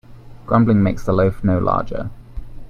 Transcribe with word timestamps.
Grumbling 0.47 0.81
makes 0.81 1.05
the 1.05 1.11
loaf 1.13 1.43
no 1.43 1.59
larger. 1.59 2.09